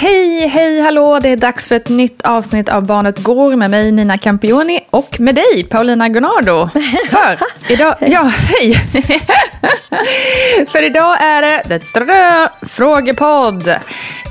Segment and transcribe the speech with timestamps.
[0.00, 1.18] Hej, hej, hallå!
[1.22, 5.20] Det är dags för ett nytt avsnitt av Barnet Går med mig Nina Campioni och
[5.20, 6.68] med dig Paulina Gonardo.
[7.10, 7.38] För
[7.72, 8.74] idag, ja, hej!
[10.72, 13.74] för idag är det frågepodd.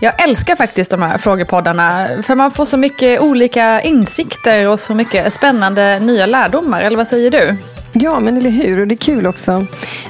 [0.02, 4.94] Jag älskar faktiskt de här frågepoddarna för man får så mycket olika insikter och så
[4.94, 7.58] mycket spännande nya lärdomar, eller vad säger du?
[7.94, 8.82] Ja, men eller hur?
[8.82, 9.52] Och det är kul också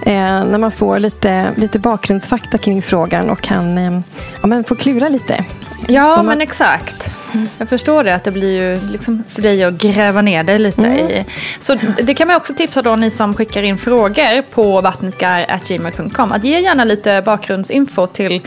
[0.06, 4.00] eh, när man får lite, lite bakgrundsfakta kring frågan och kan eh,
[4.42, 5.46] ja, men få klura lite.
[5.88, 6.26] Ja, man...
[6.26, 7.12] men exakt.
[7.58, 10.88] Jag förstår det, att det blir ju liksom för dig att gräva ner dig lite
[10.88, 11.10] mm.
[11.10, 11.26] i.
[11.60, 16.32] Så det kan man också tipsa då ni som skickar in frågor på vattnetgar.gmail.com.
[16.32, 18.42] Att ge gärna lite bakgrundsinfo till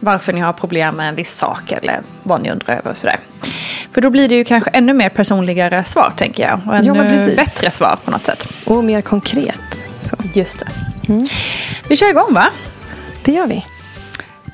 [0.00, 3.18] varför ni har problem med en viss sak eller vad ni undrar över och sådär.
[3.94, 6.60] För då blir det ju kanske ännu mer personligare svar tänker jag.
[6.66, 8.48] Och ännu ja, bättre svar på något sätt.
[8.64, 9.84] Och mer konkret.
[10.00, 10.16] Så.
[10.34, 10.66] Just det.
[11.12, 11.26] Mm.
[11.88, 12.50] Vi kör igång va?
[13.24, 13.64] Det gör vi.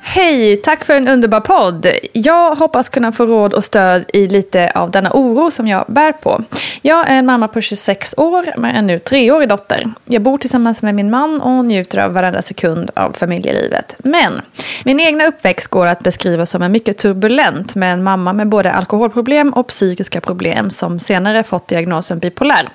[0.03, 1.87] Hej, tack för en underbar podd.
[2.13, 6.11] Jag hoppas kunna få råd och stöd i lite av denna oro som jag bär
[6.11, 6.43] på.
[6.81, 9.93] Jag är en mamma på 26 år med en nu treårig dotter.
[10.05, 13.95] Jag bor tillsammans med min man och njuter av varenda sekund av familjelivet.
[13.97, 14.41] Men
[14.85, 18.71] min egna uppväxt går att beskriva som en mycket turbulent med en mamma med både
[18.71, 22.69] alkoholproblem och psykiska problem som senare fått diagnosen bipolär.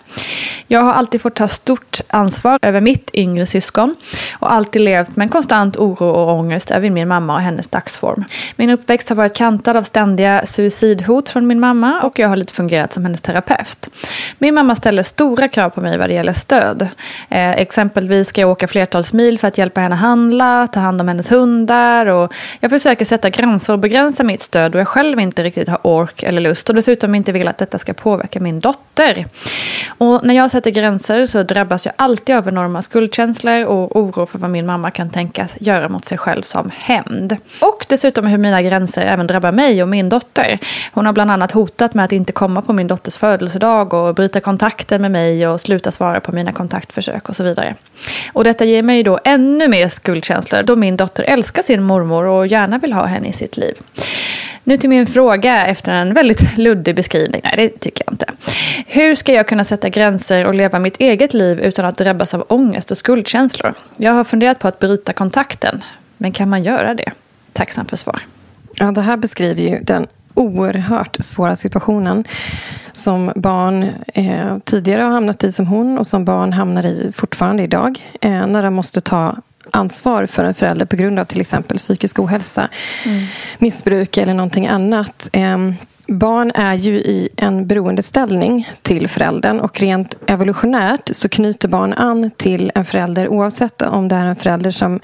[0.67, 3.97] Jag har alltid fått ta stort ansvar över mitt yngre syskon
[4.39, 8.25] och alltid levt med en konstant oro och ångest över min mamma och hennes dagsform.
[8.57, 12.53] Min uppväxt har varit kantad av ständiga suicidhot från min mamma och jag har lite
[12.53, 13.91] fungerat som hennes terapeut.
[14.39, 16.89] Min mamma ställer stora krav på mig vad det gäller stöd.
[17.29, 21.09] Eh, exempelvis ska jag åka flertals mil för att hjälpa henne handla, ta hand om
[21.09, 25.43] hennes hundar och jag försöker sätta gränser och begränsa mitt stöd och jag själv inte
[25.43, 29.27] riktigt har ork eller lust och dessutom inte vill att detta ska påverka min dotter.
[29.99, 34.39] Och när jag sätter gränser så drabbas jag alltid av enorma skuldkänslor och oro för
[34.39, 36.71] vad min mamma kan tänkas göra mot sig själv som
[37.07, 37.37] hämnd.
[37.61, 40.59] Och dessutom hur mina gränser även drabbar mig och min dotter.
[40.93, 44.41] Hon har bland annat hotat med att inte komma på min dotters födelsedag och bryta
[44.41, 47.75] kontakten med mig och sluta svara på mina kontaktförsök och så vidare.
[48.33, 52.47] Och detta ger mig då ännu mer skuldkänslor då min dotter älskar sin mormor och
[52.47, 53.75] gärna vill ha henne i sitt liv.
[54.65, 57.41] Nu till min fråga efter en väldigt luddig beskrivning.
[57.45, 58.27] Nej, det tycker jag inte.
[58.87, 62.45] Hur ska jag kunna sätta gränser och leva mitt eget liv utan att drabbas av
[62.49, 63.75] ångest och skuldkänslor?
[63.97, 65.83] Jag har funderat på att bryta kontakten.
[66.19, 67.13] Men kan man göra det?
[67.53, 68.27] Tacksam för svar.
[68.79, 72.25] Ja, det här beskriver ju den oerhört svåra situationen
[72.93, 77.63] som barn eh, tidigare har hamnat i som hon och som barn hamnar i fortfarande
[77.63, 78.05] idag.
[78.21, 79.37] Eh, när de måste ta
[79.71, 82.69] ansvar för en förälder på grund av till exempel psykisk ohälsa,
[83.05, 83.25] mm.
[83.59, 85.29] missbruk eller någonting annat.
[85.33, 85.59] Eh,
[86.09, 92.31] Barn är ju i en beroendeställning till föräldern och rent evolutionärt så knyter barn an
[92.37, 95.01] till en förälder oavsett om det är en förälder som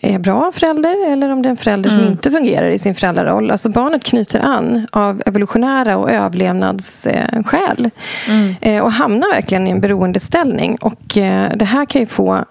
[0.00, 2.02] är bra förälder eller om det är en förälder mm.
[2.02, 3.50] som inte fungerar i sin föräldraroll.
[3.50, 7.90] Alltså barnet knyter an av evolutionära och överlevnadsskäl
[8.28, 8.54] mm.
[8.60, 10.76] Eh, och hamnar verkligen i en beroendeställning.
[10.76, 12.44] Och eh, det här kan ju få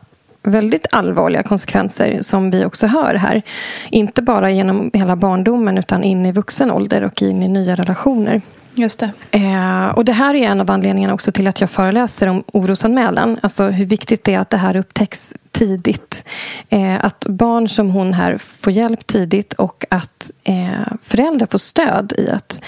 [0.43, 3.41] väldigt allvarliga konsekvenser som vi också hör här.
[3.89, 8.41] Inte bara genom hela barndomen utan in i vuxen ålder och in i nya relationer.
[8.75, 9.11] Just det.
[9.31, 13.39] Eh, och det här är en av anledningarna också till att jag föreläser om orosanmälan.
[13.41, 16.25] Alltså hur viktigt det är att det här upptäcks tidigt.
[16.69, 22.13] Eh, att barn som hon här får hjälp tidigt och att eh, föräldrar får stöd
[22.17, 22.61] i att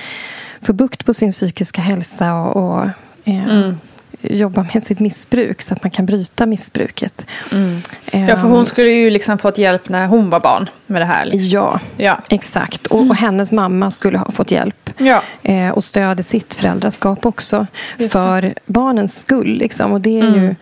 [0.61, 2.85] få bukt på sin psykiska hälsa och, och
[3.25, 3.77] eh, mm
[4.21, 7.25] jobba med sitt missbruk så att man kan bryta missbruket.
[7.51, 7.81] Mm.
[8.11, 8.65] Ja, för hon ehm.
[8.65, 11.29] skulle ju liksom fått hjälp när hon var barn med det här.
[11.31, 12.19] Ja, ja.
[12.29, 12.87] exakt.
[12.87, 14.89] Och, och hennes mamma skulle ha fått hjälp.
[14.97, 15.23] Ja.
[15.43, 17.67] Eh, och stöd i sitt föräldraskap också.
[18.09, 19.57] för barnens skull.
[19.57, 19.91] Liksom.
[19.91, 20.43] Och det är mm.
[20.43, 20.55] ju...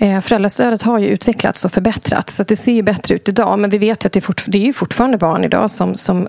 [0.00, 2.36] Eh, föräldrastödet har ju utvecklats och förbättrats.
[2.36, 3.58] Så det ser ju bättre ut idag.
[3.58, 6.28] Men vi vet ju att det är, det är ju fortfarande barn idag som, som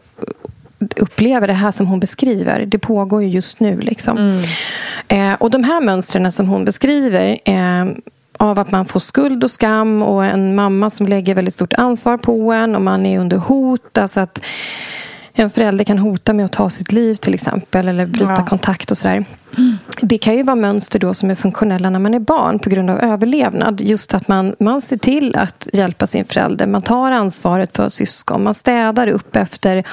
[0.95, 2.65] upplever det här som hon beskriver.
[2.65, 3.79] Det pågår ju just nu.
[3.79, 4.17] Liksom.
[4.17, 4.41] Mm.
[5.07, 7.85] Eh, och de här mönstren som hon beskriver eh,
[8.37, 12.17] av att man får skuld och skam och en mamma som lägger väldigt stort ansvar
[12.17, 13.97] på en och man är under hot.
[13.97, 14.45] Alltså att
[15.39, 18.45] en förälder kan hota med att ta sitt liv till exempel eller bryta ja.
[18.45, 19.25] kontakt och sådär.
[19.57, 19.77] Mm.
[20.01, 22.89] Det kan ju vara mönster då som är funktionella när man är barn på grund
[22.89, 23.81] av överlevnad.
[23.81, 26.67] Just att man, man ser till att hjälpa sin förälder.
[26.67, 28.43] Man tar ansvaret för syskon.
[28.43, 29.83] Man städar upp efter,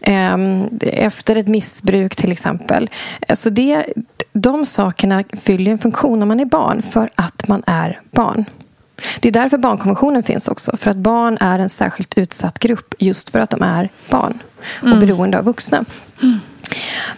[0.00, 0.36] eh,
[0.82, 2.90] efter ett missbruk till exempel.
[3.34, 3.86] Så det,
[4.32, 8.44] de sakerna fyller en funktion när man är barn för att man är barn.
[9.20, 10.76] Det är därför barnkonventionen finns också.
[10.76, 14.38] För att barn är en särskilt utsatt grupp just för att de är barn
[14.80, 15.00] och mm.
[15.00, 15.84] beroende av vuxna.
[16.22, 16.38] Mm.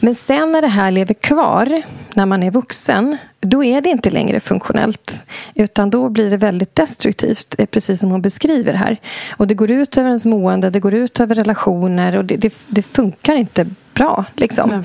[0.01, 1.83] Men sen när det här lever kvar,
[2.15, 5.25] när man är vuxen, då är det inte längre funktionellt.
[5.55, 8.97] Utan då blir det väldigt destruktivt, eh, precis som hon beskriver här.
[9.37, 12.55] Och det går ut över ens mående, det går ut över relationer och det, det,
[12.69, 14.25] det funkar inte bra.
[14.35, 14.71] Liksom.
[14.71, 14.85] Mm.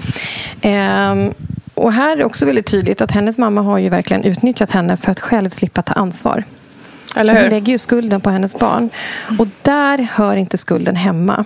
[0.62, 1.34] Ehm,
[1.74, 5.12] och här är också väldigt tydligt att hennes mamma har ju verkligen utnyttjat henne för
[5.12, 6.44] att själv slippa ta ansvar.
[7.16, 7.42] Eller hur?
[7.42, 8.90] Hon lägger ju skulden på hennes barn.
[9.40, 11.46] Och där hör inte skulden hemma.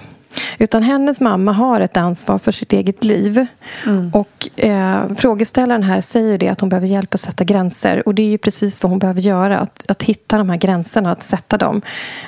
[0.57, 3.45] Utan hennes mamma har ett ansvar för sitt eget liv.
[3.85, 4.11] Mm.
[4.13, 8.07] Och eh, Frågeställaren här säger det att hon behöver hjälp att sätta gränser.
[8.07, 9.59] Och det är ju precis vad hon behöver göra.
[9.59, 11.81] Att, att hitta de här gränserna, att sätta dem.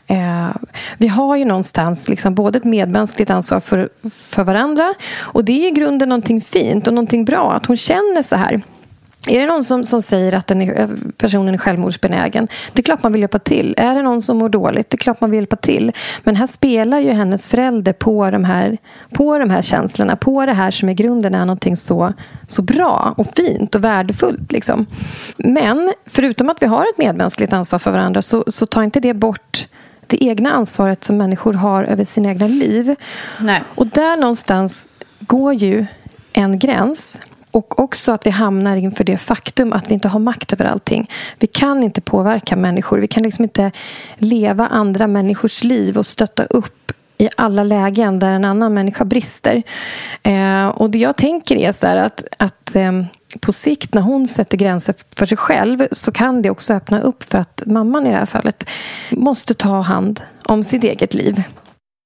[0.07, 0.49] Eh,
[0.97, 4.93] vi har ju någonstans liksom både ett medmänskligt ansvar för, för varandra.
[5.21, 7.51] Och det är i grunden någonting fint och någonting bra.
[7.51, 8.61] Att hon känner så här.
[9.27, 12.47] Är det någon som, som säger att den är, personen är självmordsbenägen?
[12.73, 13.73] Det är klart man vill hjälpa till.
[13.77, 14.89] Är det någon som mår dåligt?
[14.89, 15.91] Det är klart man vill hjälpa till.
[16.23, 18.77] Men här spelar ju hennes förälder på de här,
[19.09, 20.15] på de här känslorna.
[20.15, 22.13] På det här som i grunden är någonting så,
[22.47, 24.51] så bra och fint och värdefullt.
[24.51, 24.85] Liksom.
[25.37, 29.13] Men förutom att vi har ett medmänskligt ansvar för varandra så, så tar inte det
[29.13, 29.67] bort
[30.07, 32.95] det egna ansvaret som människor har över sina egna liv.
[33.39, 33.63] Nej.
[33.75, 34.89] Och där någonstans
[35.19, 35.85] går ju
[36.33, 37.21] en gräns.
[37.55, 41.09] Och också att vi hamnar inför det faktum att vi inte har makt över allting.
[41.39, 42.97] Vi kan inte påverka människor.
[42.97, 43.71] Vi kan liksom inte
[44.17, 49.63] leva andra människors liv och stötta upp i alla lägen där en annan människa brister.
[50.23, 52.91] Eh, och det jag tänker är så att, att eh,
[53.39, 57.23] på sikt när hon sätter gränser för sig själv så kan det också öppna upp
[57.23, 58.69] för att mamman i det här fallet
[59.09, 61.43] måste ta hand om sitt eget liv.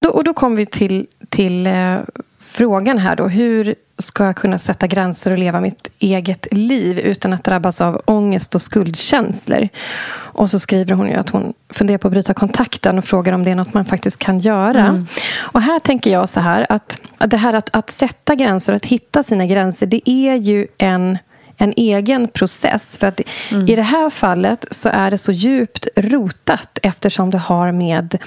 [0.01, 1.97] Då, och då kommer vi till, till eh,
[2.39, 3.27] frågan här då.
[3.27, 8.01] Hur ska jag kunna sätta gränser och leva mitt eget liv utan att drabbas av
[8.05, 9.69] ångest och skuldkänslor?
[10.11, 13.43] Och så skriver hon ju att hon funderar på att bryta kontakten och frågar om
[13.43, 14.87] det är något man faktiskt kan göra.
[14.87, 15.07] Mm.
[15.37, 18.85] Och här tänker jag så här att det här att, att sätta gränser och att
[18.85, 21.17] hitta sina gränser det är ju en
[21.61, 22.97] en egen process.
[22.97, 23.67] För att mm.
[23.67, 28.17] I det här fallet så är det så djupt rotat eftersom det har med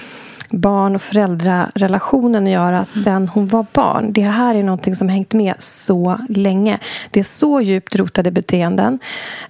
[0.53, 2.85] barn och föräldrarelationen att göra mm.
[2.85, 4.13] sen hon var barn.
[4.13, 6.79] Det här är någonting som hängt med så länge.
[7.11, 8.99] Det är så djupt rotade beteenden.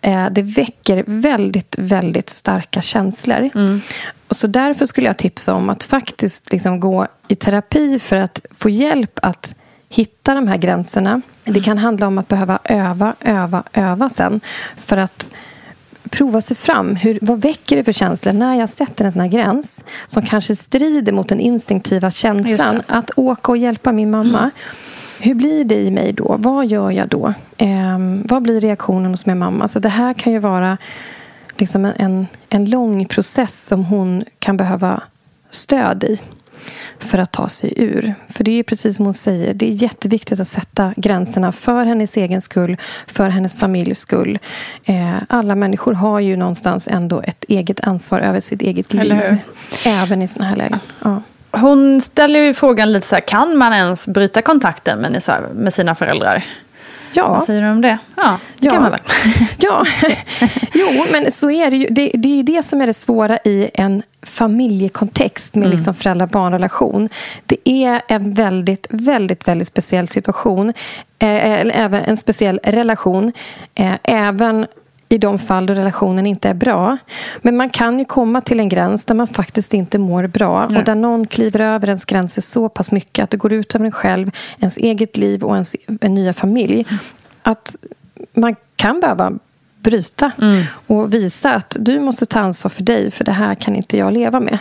[0.02, 3.50] Eh, det väcker väldigt, väldigt starka känslor.
[3.56, 3.82] Mm.
[4.32, 8.70] så därför skulle jag tipsa om att faktiskt liksom gå i terapi för att få
[8.70, 9.56] hjälp att
[9.90, 11.10] hitta de här gränserna.
[11.12, 11.22] Mm.
[11.46, 14.42] Det kan handla om att behöva öva, öva, öva sen.
[14.78, 15.32] För att
[16.14, 16.96] prova sig fram.
[16.96, 20.56] Hur, vad väcker det för känslor när jag sätter en sån här gräns som kanske
[20.56, 24.52] strider mot den instinktiva känslan att åka och hjälpa min mamma?
[25.24, 26.36] hur blir det i mig då?
[26.40, 27.34] Vad gör jag då?
[27.58, 29.68] Eh, vad blir reaktionen hos min mamma?
[29.68, 30.78] Så det här kan ju vara
[31.58, 35.04] liksom en, en lång process som hon kan behöva
[35.50, 36.20] stöd i
[37.00, 38.16] för att ta sig ur.
[38.30, 42.18] För det är precis som hon säger, det är jätteviktigt att sätta gränserna för hennes
[42.18, 44.40] egen skull, för hennes familjs skull.
[44.86, 49.38] Eh, alla människor har ju någonstans ändå ett eget ansvar över sitt eget liv.
[49.86, 50.80] Även i såna här lägen.
[51.04, 51.22] Ja.
[51.52, 55.00] Hon ställer ju frågan lite så här, kan man ens bryta kontakten
[55.54, 56.44] med sina föräldrar?
[57.14, 57.30] Ja.
[57.30, 57.98] Vad säger du om det?
[58.16, 58.72] Ja, det ja.
[58.72, 59.00] kan man väl.
[59.58, 59.86] ja,
[60.74, 61.88] jo, men så är det ju.
[61.88, 65.76] Det, det är det som är det svåra i en familjekontext med mm.
[65.76, 67.10] liksom föräldrar-barnrelation.
[67.46, 70.70] Det är en väldigt, väldigt, väldigt speciell situation.
[71.20, 73.34] Eh, även en speciell relation.
[73.76, 74.68] Eh, även
[75.14, 76.98] i de fall då relationen inte är bra.
[77.42, 80.80] Men man kan ju komma till en gräns där man faktiskt inte mår bra Nej.
[80.80, 83.86] och där någon kliver över ens gränser så pass mycket att det går ut över
[83.86, 86.86] en själv, ens eget liv och ens en nya familj.
[87.44, 87.76] Att
[88.34, 89.34] man kan behöva
[89.80, 90.64] bryta mm.
[90.88, 94.14] och visa att du måste ta ansvar för dig för det här kan inte jag
[94.14, 94.58] leva med.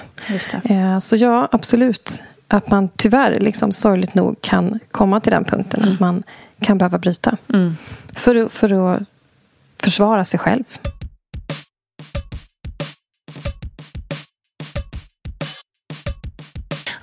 [0.65, 5.83] Eh, så ja, absolut att man tyvärr, liksom, sorgligt nog, kan komma till den punkten
[5.83, 5.95] mm.
[5.95, 6.23] att man
[6.61, 7.37] kan behöva bryta.
[7.49, 7.77] Mm.
[8.15, 9.03] För, för att
[9.83, 10.65] försvara sig själv.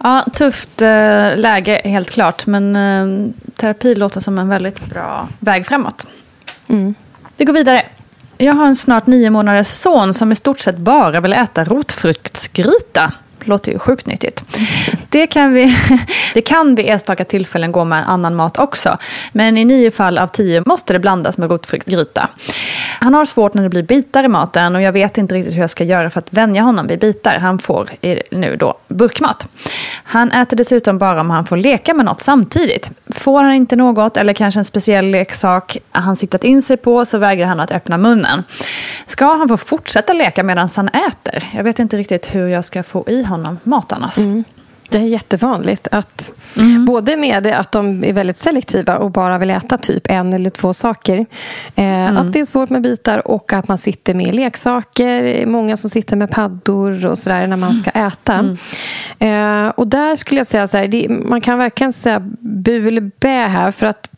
[0.04, 2.46] Ja, tufft äh, läge helt klart.
[2.48, 6.06] Men äh, terapi låter som en väldigt bra väg framåt.
[6.68, 6.96] Mm.
[7.38, 7.86] Vi går vidare.
[8.38, 13.14] Jag har en snart nio månaders son som i stort sett bara vill äta rotfruktsgryta
[13.40, 14.44] låter ju sjukt nyttigt.
[15.10, 15.76] Det kan, vi,
[16.34, 18.98] det kan vid enstaka tillfällen gå med annan mat också.
[19.32, 22.30] Men i nio fall av tio måste det blandas med rotfruktsgryta.
[23.00, 25.62] Han har svårt när det blir bitar i maten och jag vet inte riktigt hur
[25.62, 27.38] jag ska göra för att vänja honom vid bitar.
[27.38, 27.90] Han får
[28.32, 29.48] nu då burkmat.
[30.04, 32.92] Han äter dessutom bara om han får leka med något samtidigt.
[33.16, 37.18] Får han inte något eller kanske en speciell leksak han siktat in sig på så
[37.18, 38.44] vägrar han att öppna munnen.
[39.06, 41.44] Ska han få fortsätta leka medan han äter?
[41.54, 44.18] Jag vet inte riktigt hur jag ska få i honom mat annars.
[44.18, 44.44] Mm.
[44.90, 45.88] Det är jättevanligt.
[45.92, 46.86] Att, mm.
[46.86, 50.74] Både med att de är väldigt selektiva och bara vill äta typ en eller två
[50.74, 51.26] saker.
[51.76, 52.18] Eh, mm.
[52.18, 55.46] Att det är svårt med bitar och att man sitter med leksaker.
[55.46, 58.34] Många som sitter med paddor och sådär när man ska äta.
[58.34, 58.58] Mm.
[59.20, 63.12] Eh, och där skulle jag säga så här, det, man kan verkligen säga bu eller
[63.20, 63.72] bä här.
[63.72, 64.10] För att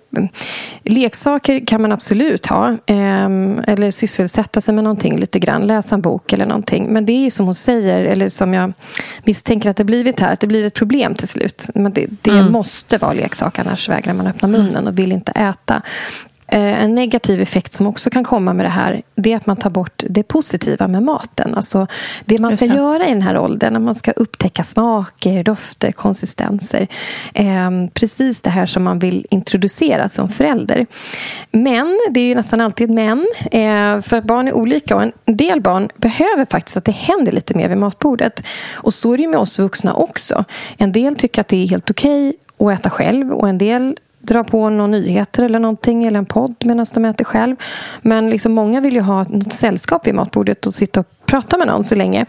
[0.83, 2.77] leksaker kan man absolut ha.
[2.85, 5.67] Ehm, eller sysselsätta sig med någonting lite grann.
[5.67, 6.85] Läsa en bok eller någonting.
[6.93, 8.73] Men det är som hon säger, eller som jag
[9.23, 11.69] misstänker att det blivit här, att det blir ett problem till slut.
[11.75, 12.51] Men det, det mm.
[12.51, 15.81] måste vara leksak, annars vägrar man öppna munnen och vill inte äta.
[16.53, 19.57] Eh, en negativ effekt som också kan komma med det här det är att man
[19.57, 21.55] tar bort det positiva med maten.
[21.55, 21.87] Alltså
[22.25, 26.87] det man ska göra i den här åldern, när man ska upptäcka smaker, dofter, konsistenser.
[27.33, 30.85] Eh, precis det här som man vill introducera som förälder.
[31.51, 35.61] Men, det är ju nästan alltid män, eh, för barn är olika och en del
[35.61, 38.43] barn behöver faktiskt att det händer lite mer vid matbordet.
[38.73, 40.45] Och så är det ju med oss vuxna också.
[40.77, 43.95] En del tycker att det är helt okej okay att äta själv och en del
[44.21, 47.55] dra på några nyheter eller någonting eller en podd medan de äter själv.
[48.01, 51.67] Men liksom många vill ju ha något sällskap vid matbordet och sitta och prata med
[51.67, 52.25] någon så länge.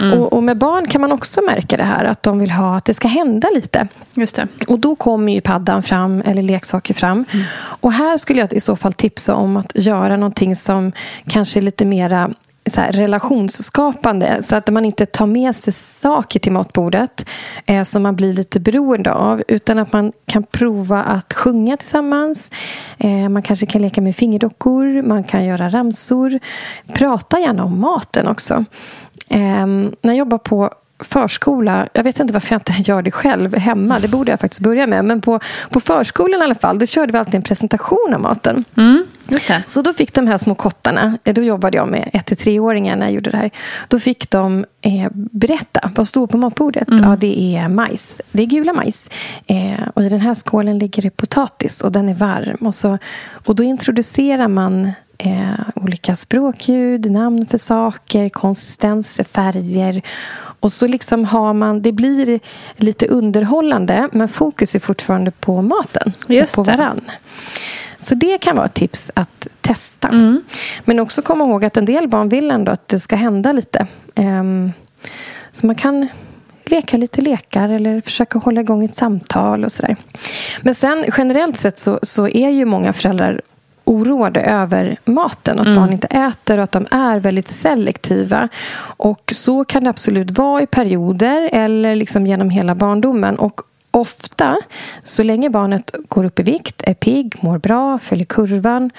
[0.00, 0.18] Mm.
[0.18, 2.84] Och, och, med barn kan man också märka det här att de vill ha att
[2.84, 3.88] det ska hända lite.
[4.14, 4.48] Just det.
[4.68, 7.24] Och då kommer ju paddan fram eller leksaker fram.
[7.32, 7.46] Mm.
[7.56, 10.92] Och här skulle jag i så fall tipsa om att göra någonting som
[11.26, 12.30] kanske är lite mera
[12.66, 14.42] så här, relationsskapande.
[14.42, 17.28] Så att man inte tar med sig saker till matbordet
[17.66, 19.42] eh, som man blir lite beroende av.
[19.48, 22.50] Utan att man kan prova att sjunga tillsammans.
[22.98, 25.02] Eh, man kanske kan leka med fingerdockor.
[25.02, 26.38] Man kan göra ramsor.
[26.92, 28.64] Prata gärna om maten också.
[29.28, 33.56] Eh, när jag jobbar på förskola, jag vet inte varför jag inte gör det själv
[33.56, 35.04] hemma, det borde jag faktiskt börja med.
[35.04, 38.64] Men på, på förskolan i alla fall, då körde vi alltid en presentation av maten.
[38.76, 39.04] Mm,
[39.66, 43.12] Så då fick de här små kottarna, eh, då jobbade jag med 1-3-åringar när jag
[43.14, 43.50] gjorde det här.
[43.88, 46.88] Då fick de eh, berätta, vad står på matbordet?
[46.88, 47.04] Mm.
[47.10, 48.20] Ja, det är majs.
[48.32, 49.10] Det är gula majs.
[49.48, 52.66] Eh, och i den här skålen ligger det potatis och den är varm.
[52.66, 52.98] Och, så,
[53.46, 60.02] och då introducerar man eh, olika språkljud, namn för saker, konsistenser, färger
[60.60, 62.40] och så liksom har man, det blir
[62.76, 67.00] lite underhållande men fokus är fortfarande på maten Just och på varann.
[67.98, 70.08] Så det kan vara ett tips att testa.
[70.08, 70.42] Mm.
[70.84, 73.86] Men också komma ihåg att en del barn vill ändå att det ska hända lite.
[74.14, 74.72] Um,
[75.52, 76.08] så man kan
[76.64, 79.96] leka lite lekar eller försöka hålla igång ett samtal och sådär.
[80.62, 83.40] Men sen generellt sett så, så är ju många föräldrar
[83.86, 85.58] oroade över maten.
[85.58, 85.78] Att mm.
[85.78, 88.48] barn inte äter och att de är väldigt selektiva.
[88.78, 93.36] Och Så kan det absolut vara i perioder eller liksom genom hela barndomen.
[93.36, 94.56] Och ofta,
[95.04, 98.90] så länge barnet går upp i vikt, är pigg, mår bra, följer kurvan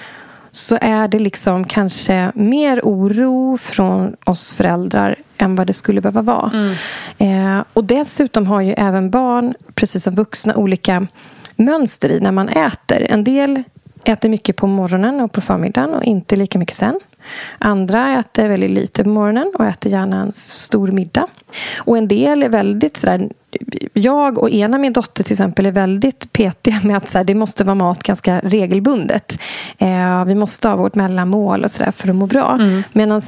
[0.50, 6.22] så är det liksom kanske mer oro från oss föräldrar än vad det skulle behöva
[6.22, 6.50] vara.
[6.54, 6.74] Mm.
[7.18, 11.06] Eh, och dessutom har ju även barn, precis som vuxna, olika
[11.56, 13.06] mönster i när man äter.
[13.10, 13.62] En del
[14.08, 17.00] äter mycket på morgonen och på förmiddagen och inte lika mycket sen.
[17.58, 21.26] Andra äter väldigt lite på morgonen och äter gärna en stor middag.
[21.78, 23.28] Och en del är väldigt sådär...
[23.92, 27.64] Jag och ena min dotter till exempel är väldigt petiga med att så det måste
[27.64, 29.38] vara mat ganska regelbundet.
[29.78, 32.58] Eh, vi måste ha vårt mellanmål och sådär för att må bra.
[32.60, 32.82] Mm.
[32.92, 33.22] Medan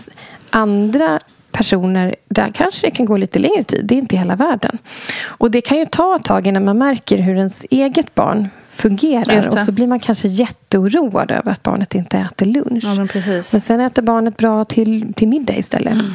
[0.51, 1.21] andra
[1.53, 3.85] personer, där kanske det kan gå lite längre tid.
[3.85, 4.79] Det är inte hela världen.
[5.25, 8.49] Och det kan ju ta ett tag innan man märker hur ens eget barn
[8.81, 9.49] fungerar.
[9.49, 12.85] Och så blir man kanske jätteoroad över att barnet inte äter lunch.
[12.85, 13.09] Ja, men,
[13.53, 15.93] men, sen äter barnet bra till, till middag istället.
[15.93, 16.13] Mm.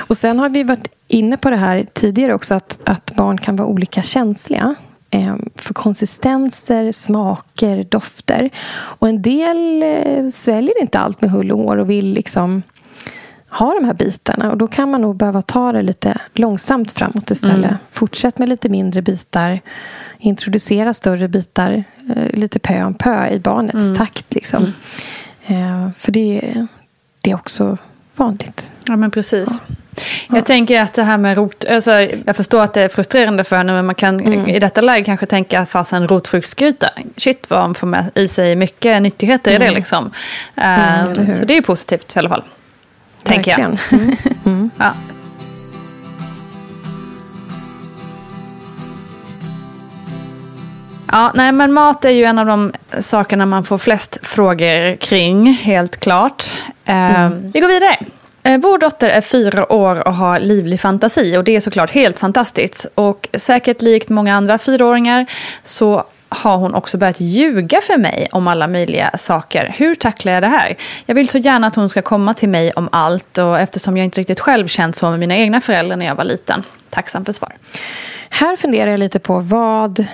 [0.00, 2.54] Och sen har vi varit inne på det här tidigare också.
[2.54, 4.74] Att, att barn kan vara olika känsliga
[5.10, 8.50] eh, för konsistenser, smaker, dofter.
[8.70, 12.62] Och en del eh, sväljer inte allt med hull och hår och vill liksom
[13.50, 14.50] ha de här bitarna.
[14.50, 17.70] Och Då kan man nog behöva ta det lite långsamt framåt istället.
[17.70, 17.76] Mm.
[17.92, 19.60] Fortsätt med lite mindre bitar.
[20.18, 21.84] Introducera större bitar
[22.16, 23.96] eh, lite pö om pö i barnets mm.
[23.96, 24.34] takt.
[24.34, 24.72] Liksom.
[25.46, 25.86] Mm.
[25.86, 26.66] Eh, för det,
[27.20, 27.78] det är också
[28.16, 28.70] vanligt.
[28.86, 29.60] Ja, men precis.
[29.68, 30.36] Ja.
[30.36, 31.64] Jag tänker att det här med rot...
[31.64, 31.92] Alltså,
[32.26, 34.48] jag förstår att det är frustrerande för henne, men man kan mm.
[34.48, 36.90] i detta läge kanske tänka fasen rotfruktsgryta.
[37.16, 39.62] Shit vad man får med i sig mycket nyttigheter mm.
[39.62, 39.74] i det.
[39.74, 40.04] Liksom.
[40.58, 42.44] Uh, så det är positivt i alla fall
[43.28, 43.60] tänker jag.
[43.92, 44.16] Mm.
[44.46, 44.70] Mm.
[44.78, 44.92] ja.
[51.12, 55.52] Ja, nej, men mat är ju en av de sakerna man får flest frågor kring,
[55.52, 56.44] helt klart.
[56.84, 57.50] Eh, mm.
[57.54, 57.98] Vi går vidare.
[58.42, 62.18] Eh, vår dotter är fyra år och har livlig fantasi och det är såklart helt
[62.18, 62.86] fantastiskt.
[62.94, 65.26] Och säkert likt många andra fyraåringar
[65.62, 69.74] så har hon också börjat ljuga för mig om alla möjliga saker.
[69.76, 70.76] Hur tacklar jag det här?
[71.06, 74.04] Jag vill så gärna att hon ska komma till mig om allt och eftersom jag
[74.04, 76.62] inte riktigt själv känt så med mina egna föräldrar när jag var liten.
[76.90, 77.52] Tacksam för svar.
[78.30, 80.06] Här funderar jag lite på vad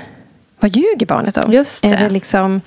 [0.65, 1.53] vad ljuger barnet om?
[1.53, 1.89] Just det.
[1.89, 2.61] Är, det liksom,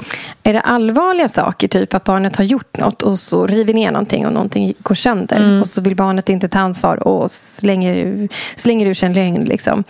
[0.44, 4.26] är det allvarliga saker, typ att barnet har gjort något och så river ner någonting
[4.26, 5.62] och någonting går sönder mm.
[5.62, 9.46] och så vill barnet inte ta ansvar och slänger, slänger ur sig en lögn?
[9.46, 9.84] Liksom.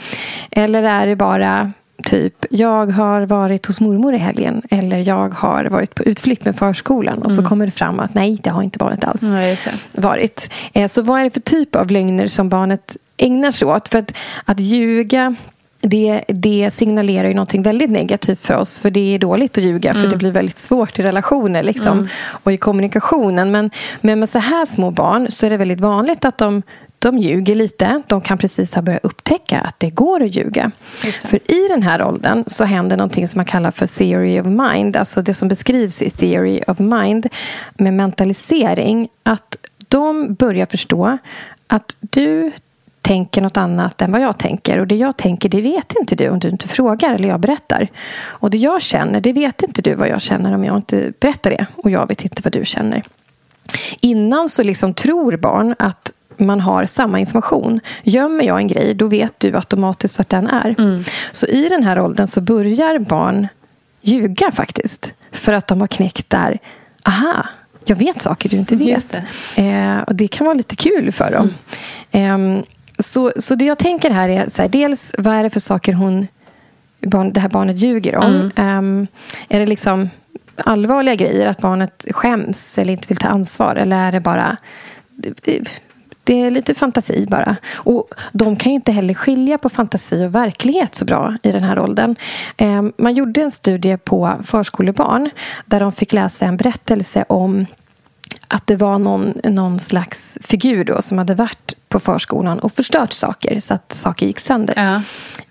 [0.51, 1.71] Eller är det bara
[2.03, 4.61] Typ, jag har varit hos mormor i helgen.
[4.69, 7.21] Eller jag har varit på utflykt med förskolan.
[7.21, 7.49] Och så mm.
[7.49, 9.23] kommer det fram att nej, det har inte barnet alls
[9.65, 10.53] ja, varit.
[10.73, 13.89] Eh, så vad är det för typ av lögner som barnet ägnar sig åt?
[13.89, 14.13] För att,
[14.45, 15.35] att ljuga
[15.81, 18.79] det, det signalerar ju någonting väldigt negativt för oss.
[18.79, 19.93] För det är dåligt att ljuga.
[19.93, 20.11] För mm.
[20.11, 22.07] det blir väldigt svårt i relationer liksom, mm.
[22.43, 23.51] och i kommunikationen.
[23.51, 26.63] Men, men med så här små barn så är det väldigt vanligt att de
[26.99, 28.01] de ljuger lite.
[28.07, 30.71] De kan precis ha börjat upptäcka att det går att ljuga.
[31.25, 34.95] För i den här åldern så händer någonting som man kallar för theory of mind.
[34.95, 37.27] Alltså det som beskrivs i theory of mind
[37.75, 39.09] med mentalisering.
[39.23, 39.55] Att
[39.87, 41.17] de börjar förstå
[41.67, 42.51] att du
[43.07, 44.79] tänker något annat än vad jag tänker.
[44.79, 47.87] Och det jag tänker, det vet inte du om du inte frågar eller jag berättar.
[48.25, 51.49] Och det jag känner, det vet inte du vad jag känner om jag inte berättar
[51.49, 51.65] det.
[51.75, 53.03] Och jag vet inte vad du känner.
[54.01, 57.79] Innan så liksom tror barn att man har samma information.
[58.03, 60.75] Gömmer jag en grej, då vet du automatiskt vart den är.
[60.77, 61.03] Mm.
[61.31, 63.47] Så i den här åldern så börjar barn
[64.01, 65.13] ljuga faktiskt.
[65.31, 66.59] För att de har knäckt där,
[67.03, 67.45] aha,
[67.85, 69.21] jag vet saker du inte vet.
[69.55, 69.61] Det.
[69.61, 71.53] Eh, och det kan vara lite kul för dem.
[72.11, 72.57] Mm.
[72.57, 72.63] Eh,
[72.99, 75.93] så, så det jag tänker här är, så här, dels vad är det för saker
[75.93, 76.27] hon,
[76.99, 78.51] barn, det här barnet ljuger om?
[78.55, 79.07] Mm.
[79.47, 80.09] Eh, är det liksom
[80.55, 83.75] allvarliga grejer, att barnet skäms eller inte vill ta ansvar?
[83.75, 84.57] Eller är det bara
[86.27, 87.55] det är lite fantasi bara.
[87.73, 91.63] Och De kan ju inte heller skilja på fantasi och verklighet så bra i den
[91.63, 92.15] här åldern.
[92.57, 95.29] Ehm, man gjorde en studie på förskolebarn
[95.65, 97.65] där de fick läsa en berättelse om
[98.47, 103.13] att det var någon, någon slags figur då som hade varit på förskolan och förstört
[103.13, 104.73] saker så att saker gick sönder.
[104.77, 105.01] Ja.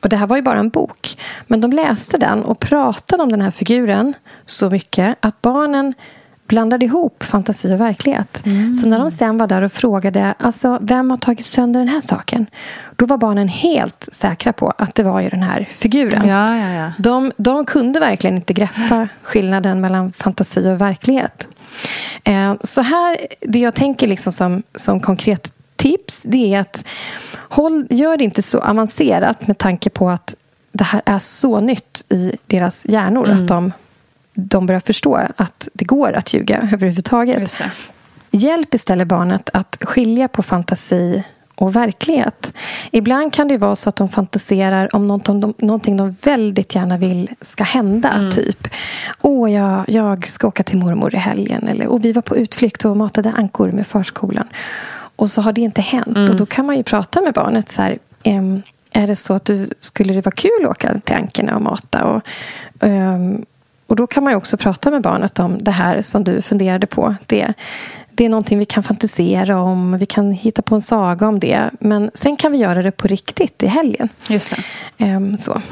[0.03, 1.19] Och Det här var ju bara en bok.
[1.47, 4.15] Men de läste den och pratade om den här figuren
[4.47, 5.95] så mycket att barnen
[6.47, 8.47] blandade ihop fantasi och verklighet.
[8.47, 8.75] Mm.
[8.75, 12.01] Så när de sen var där och frågade alltså, vem har tagit sönder den här
[12.01, 12.47] saken?
[12.97, 16.29] Då var barnen helt säkra på att det var ju den här figuren.
[16.29, 16.93] Ja, ja, ja.
[16.99, 21.49] De, de kunde verkligen inte greppa skillnaden mellan fantasi och verklighet.
[22.25, 26.85] Eh, så här, det jag tänker liksom som, som konkret tips det är att
[27.35, 30.35] håll, gör det inte så avancerat med tanke på att
[30.73, 33.25] det här är så nytt i deras hjärnor.
[33.27, 33.37] Mm.
[33.37, 33.73] Att de
[34.37, 37.63] de börjar förstå att det går att ljuga överhuvudtaget.
[38.31, 41.23] Hjälp istället barnet att skilja på fantasi
[41.57, 42.53] och verklighet.
[42.91, 46.99] Ibland kan det vara så att de fantiserar om någonting de, någonting de väldigt gärna
[46.99, 48.11] vill ska hända.
[48.11, 48.31] Mm.
[48.31, 48.69] Typ,
[49.21, 51.69] åh, jag, jag ska åka till mormor i helgen.
[51.69, 54.49] Eller, och vi var på utflykt och matade ankor med förskolan.
[55.17, 56.17] Och så har det inte hänt.
[56.17, 56.31] Mm.
[56.31, 57.71] Och då kan man ju prata med barnet.
[57.71, 61.15] så här, ehm, är det så att du skulle det vara kul att åka till
[61.15, 62.05] ankorna och mata?
[62.05, 62.23] Och,
[62.81, 63.45] um,
[63.87, 67.15] och då kan man också prata med barnet om det här som du funderade på.
[67.27, 67.55] Det,
[68.11, 69.99] det är någonting vi kan fantisera om.
[69.99, 71.71] Vi kan hitta på en saga om det.
[71.81, 74.09] Men sen kan vi göra det på riktigt i helgen.
[74.29, 74.55] Just
[74.97, 75.15] det.
[75.15, 75.63] Um, så.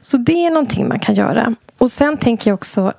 [0.00, 1.54] så det är någonting man kan göra.
[1.78, 2.92] Och sen tänker jag också...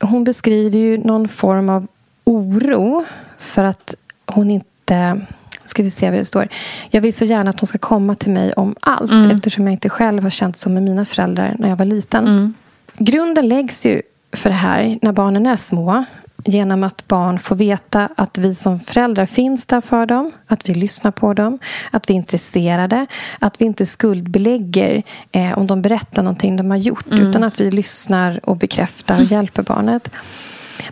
[0.00, 1.86] Hon beskriver ju någon form av
[2.24, 3.04] oro
[3.38, 3.94] för att
[4.26, 5.20] hon inte...
[5.64, 6.48] Ska vi se vad det står.
[6.90, 9.30] Jag vill så gärna att hon ska komma till mig om allt mm.
[9.30, 12.26] eftersom jag inte själv har känt så med mina föräldrar när jag var liten.
[12.26, 12.54] Mm.
[12.98, 14.02] Grunden läggs ju
[14.32, 16.04] för det här när barnen är små
[16.44, 20.74] genom att barn får veta att vi som föräldrar finns där för dem, att vi
[20.74, 21.58] lyssnar på dem,
[21.90, 23.06] att vi är intresserade,
[23.38, 25.02] att vi inte skuldbelägger
[25.32, 27.28] eh, om de berättar någonting de har gjort, mm.
[27.28, 30.10] utan att vi lyssnar och bekräftar och hjälper barnet.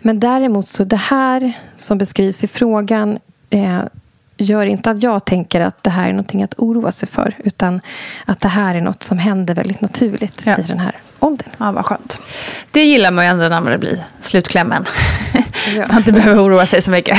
[0.01, 3.79] Men däremot så det här som beskrivs i frågan eh,
[4.43, 7.81] gör inte att jag tänker att det här är någonting att oroa sig för utan
[8.25, 10.57] att det här är något som händer väldigt naturligt ja.
[10.57, 11.49] i den här åldern.
[11.57, 12.19] Ja, vad skönt.
[12.71, 14.85] Det gillar man ju ändå när det blir slutklämmen.
[15.75, 15.85] Ja.
[15.87, 17.17] man inte behöver oroa sig så mycket.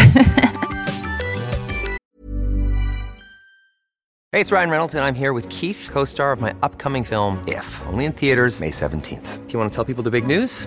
[4.35, 7.05] Hej, det är Ryan Reynolds och jag är här med Keith, co-star of my upcoming
[7.05, 9.39] film If, only in theaters May 17th.
[9.47, 10.67] Do you want to tell people the big news?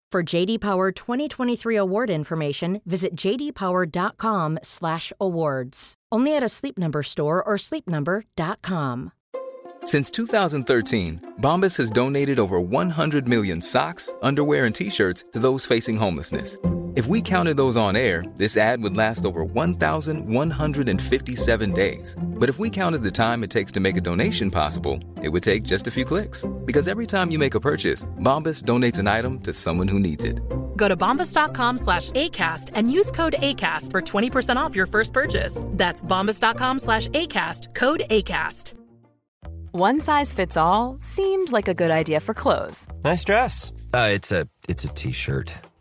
[0.11, 5.93] For JD Power 2023 award information, visit jdpower.com/awards.
[6.11, 9.13] Only at a Sleep Number store or sleepnumber.com.
[9.85, 15.95] Since 2013, Bombas has donated over 100 million socks, underwear, and t-shirts to those facing
[15.95, 16.57] homelessness.
[16.93, 22.17] If we counted those on air, this ad would last over 1,157 days.
[22.21, 25.41] But if we counted the time it takes to make a donation possible, it would
[25.41, 26.43] take just a few clicks.
[26.65, 30.25] Because every time you make a purchase, Bombas donates an item to someone who needs
[30.25, 30.41] it.
[30.75, 35.63] Go to bombas.com slash ACAST and use code ACAST for 20% off your first purchase.
[35.67, 38.73] That's bombas.com slash ACAST, code ACAST.
[39.71, 42.85] One size fits all seemed like a good idea for clothes.
[43.05, 43.71] Nice dress.
[43.93, 45.53] Uh, it's a it's a t-shirt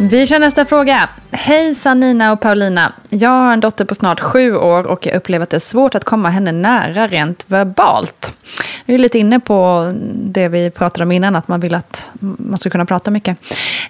[0.00, 1.08] Vi kör nästa fråga.
[1.32, 2.92] Hej Sanina och Paulina.
[3.08, 5.94] Jag har en dotter på snart sju år och jag upplever att det är svårt
[5.94, 8.32] att komma henne nära rent verbalt.
[8.84, 12.58] Vi är lite inne på det vi pratade om innan, att man vill att man
[12.58, 13.38] ska kunna prata mycket.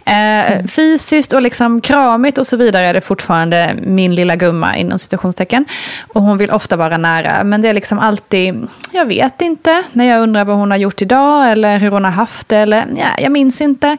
[0.04, 0.68] Eh, mm.
[0.68, 5.64] Fysiskt och liksom kramigt och så vidare är det fortfarande min lilla gumma inom citationstecken.
[6.12, 10.04] Och hon vill ofta vara nära, men det är liksom alltid, jag vet inte, när
[10.04, 13.09] jag undrar vad hon har gjort idag eller hur hon har haft det, eller ja,
[13.18, 13.96] jag minns inte.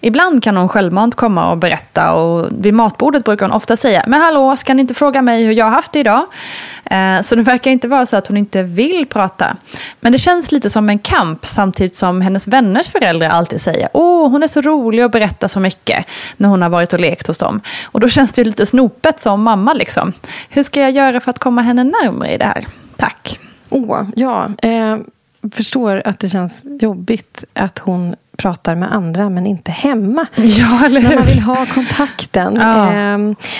[0.00, 4.20] Ibland kan hon självmant komma och berätta och vid matbordet brukar hon ofta säga, men
[4.20, 6.26] hallå, ska ni inte fråga mig hur jag har haft det idag?
[6.84, 9.56] Eh, så det verkar inte vara så att hon inte vill prata.
[10.00, 14.15] Men det känns lite som en kamp samtidigt som hennes vänners föräldrar alltid säger, åh
[14.30, 17.38] hon är så rolig och berättar så mycket när hon har varit och lekt hos
[17.38, 17.60] dem.
[17.84, 20.12] Och då känns det ju lite snopet som mamma liksom.
[20.48, 22.66] Hur ska jag göra för att komma henne närmare i det här?
[22.96, 23.38] Tack.
[23.68, 24.50] Åh, oh, ja.
[24.62, 24.96] Eh,
[25.52, 30.26] förstår att det känns jobbigt att hon pratar med andra men inte hemma.
[30.36, 31.08] Ja, eller hur?
[31.08, 32.54] När man vill ha kontakten.
[32.54, 32.92] Ja.
[32.92, 33.18] Eh,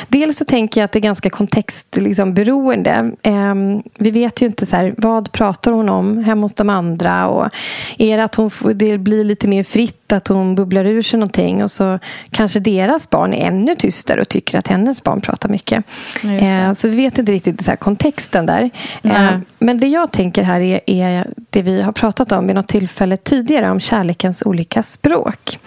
[0.09, 3.13] dels så tänker jag att det är ganska kontextberoende.
[3.23, 6.71] Liksom, eh, vi vet ju inte så här, vad pratar hon om hemma hos de
[6.71, 7.29] andra.
[7.29, 7.51] Och
[7.99, 11.63] är det att hon det blir lite mer fritt, att hon bubblar ur sig någonting
[11.65, 11.99] och så
[12.31, 15.85] kanske deras barn är ännu tystare och tycker att hennes barn pratar mycket.
[16.25, 18.71] Eh, så vi vet inte riktigt så här, kontexten där.
[19.03, 22.69] Ehm, men det jag tänker här är, är det vi har pratat om vid något
[22.69, 25.59] tillfälle tidigare om kärlekens olika olika språk.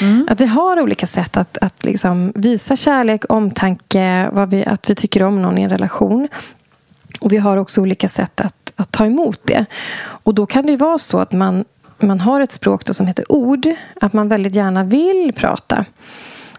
[0.00, 0.28] Mm.
[0.30, 4.94] Att vi har olika sätt att, att liksom visa kärlek, omtanke, vad vi, att vi
[4.94, 6.28] tycker om någon i en relation.
[7.20, 9.66] Och vi har också olika sätt att, att ta emot det.
[10.24, 11.64] Och då kan det vara så att man,
[11.98, 13.66] man har ett språk som heter ord.
[14.00, 15.84] Att man väldigt gärna vill prata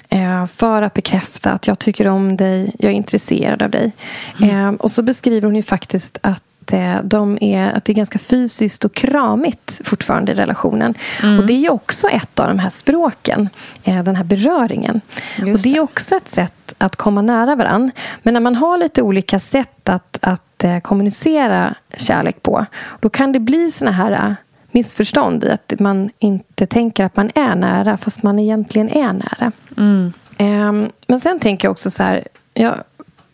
[0.10, 3.92] eh, för att bekräfta att jag tycker om dig, jag är intresserad av dig.
[4.42, 4.50] Mm.
[4.50, 8.20] Eh, och så beskriver hon ju faktiskt att eh, de är, att det är ganska
[8.20, 10.94] fysiskt och kramigt fortfarande i relationen.
[11.24, 11.40] Mm.
[11.40, 13.50] Och Det är också ett av de här språken,
[13.84, 15.02] eh, den här beröringen.
[15.38, 17.92] Just och Det är också ett sätt att komma nära varandra.
[18.24, 22.66] Men när man har lite olika sätt att, att eh, kommunicera kärlek på
[23.00, 24.36] då kan det bli såna här
[24.72, 29.52] missförstånd i att man inte tänker att man är nära fast man egentligen är nära.
[29.78, 30.14] Mm.
[30.40, 32.28] Um, men sen tänker jag också så här...
[32.54, 32.76] Jag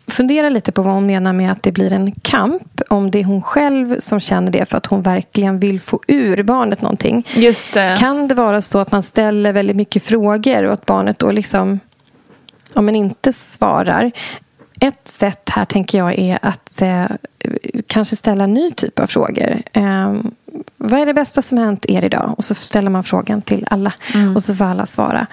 [0.07, 2.81] fundera lite på vad hon menar med att det blir en kamp.
[2.89, 6.43] Om det är hon själv som känner det för att hon verkligen vill få ur
[6.43, 7.27] barnet någonting.
[7.35, 7.95] Just det.
[7.99, 11.79] Kan det vara så att man ställer väldigt mycket frågor och att barnet då liksom
[12.73, 14.11] ja, men inte svarar?
[14.79, 17.05] Ett sätt här tänker jag är att eh,
[17.87, 19.61] kanske ställa en ny typ av frågor.
[19.73, 20.13] Eh,
[20.77, 22.35] vad är det bästa som hänt er idag?
[22.37, 23.93] Och så ställer man frågan till alla.
[24.13, 24.35] Mm.
[24.35, 25.27] Och så får alla svara.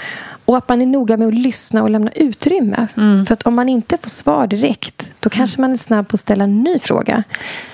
[0.44, 2.86] Och att man är noga med att lyssna och lämna utrymme.
[2.96, 3.26] Mm.
[3.26, 6.20] För att om man inte får svar direkt, då kanske man är snabb på att
[6.20, 7.22] ställa en ny fråga.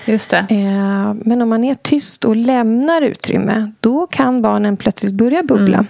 [0.05, 0.45] Just det.
[0.49, 5.77] Eh, men om man är tyst och lämnar utrymme, då kan barnen plötsligt börja bubbla.
[5.77, 5.87] Mm.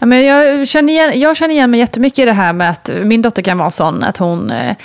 [0.00, 2.90] Ja, men jag, känner igen, jag känner igen mig jättemycket i det här med att
[3.02, 4.76] min dotter kan vara sån att hon eh,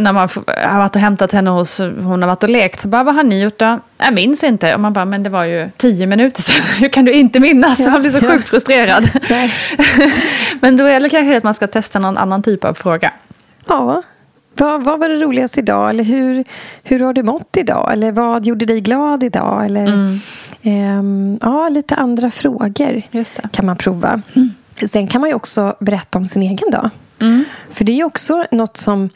[0.00, 3.04] när man har varit och hämtat henne hos, hon har varit och lekt, så bara,
[3.04, 3.80] vad har ni gjort då?
[3.98, 4.74] Jag minns inte.
[4.74, 7.80] Och man bara, men det var ju tio minuter sedan, hur kan du inte minnas?
[7.80, 8.30] Ja, man blir så ja.
[8.30, 9.10] sjukt frustrerad.
[10.60, 13.12] men då är det kanske att man ska testa någon annan typ av fråga.
[13.66, 14.02] Ja,
[14.54, 15.90] vad, vad var det roligaste idag?
[15.90, 16.44] Eller hur,
[16.82, 17.92] hur har du mått idag?
[17.92, 19.64] Eller vad gjorde dig glad idag?
[19.64, 20.20] Eller, mm.
[20.98, 23.02] um, ja, lite andra frågor
[23.52, 24.22] kan man prova.
[24.34, 24.50] Mm.
[24.86, 26.90] Sen kan man ju också berätta om sin egen dag.
[27.20, 27.44] Mm.
[27.70, 29.10] För det är också något som,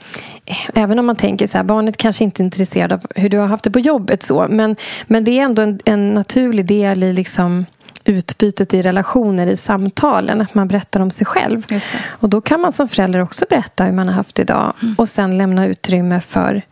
[0.75, 3.47] även om man tänker så här, barnet kanske inte är intresserad av hur du har
[3.47, 7.13] haft det på jobbet så, men, men det är ändå en, en naturlig del i
[7.13, 7.67] liksom
[8.05, 11.67] utbytet i relationer, i samtalen, att man berättar om sig själv.
[12.05, 14.95] Och då kan man som förälder också berätta hur man har haft det idag mm.
[14.99, 16.63] och sen lämna utrymme för,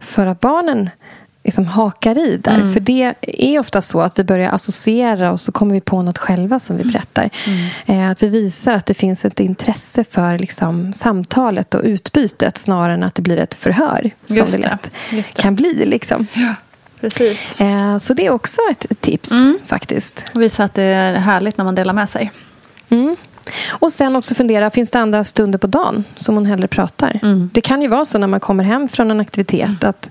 [0.00, 0.90] för att barnen
[1.44, 2.54] liksom hakar i där.
[2.54, 2.72] Mm.
[2.72, 6.18] För det är ofta så att vi börjar associera och så kommer vi på något
[6.18, 6.92] själva som vi mm.
[6.92, 7.30] berättar.
[7.46, 7.68] Mm.
[7.86, 12.94] Eh, att vi visar att det finns ett intresse för liksom, samtalet och utbytet snarare
[12.94, 14.10] än att det blir ett förhör.
[14.26, 15.42] Just som det lätt det.
[15.42, 15.86] kan bli.
[15.86, 16.26] Liksom.
[16.32, 16.54] Ja.
[17.00, 17.60] Precis.
[17.60, 19.58] Eh, så det är också ett tips mm.
[19.66, 20.30] faktiskt.
[20.34, 22.32] Och visa att det är härligt när man delar med sig.
[22.88, 23.16] Mm.
[23.70, 27.20] Och sen också fundera, finns det andra stunder på dagen som hon hellre pratar?
[27.22, 27.50] Mm.
[27.52, 30.10] Det kan ju vara så när man kommer hem från en aktivitet att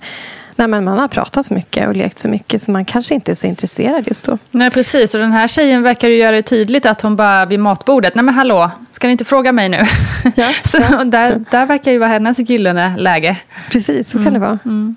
[0.56, 3.32] Nej, men man har pratat så mycket och lekt så mycket så man kanske inte
[3.32, 4.38] är så intresserad just då.
[4.52, 5.16] Nej, precis.
[5.16, 8.26] Och den här tjejen verkar ju göra det tydligt att hon bara vid matbordet, nej
[8.26, 9.78] men hallå, ska ni inte fråga mig nu?
[10.36, 11.04] Ja, så ja.
[11.04, 13.38] Där, där verkar ju vara hennes gyllene läge.
[13.72, 14.26] Precis, så mm.
[14.26, 14.60] kan det vara.
[14.66, 14.96] Mm.